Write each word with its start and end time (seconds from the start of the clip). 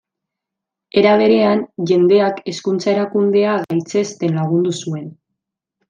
Era 1.01 1.11
berean, 1.21 1.61
jendeak 1.91 2.41
hezkuntza 2.53 2.91
erakundea 2.95 3.55
gaitzesten 3.67 4.41
lagundu 4.43 4.79
zuen. 4.87 5.07